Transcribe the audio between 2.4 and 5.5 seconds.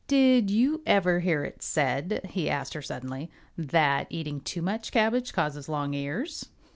asked her suddenly, "that eating too much cabbage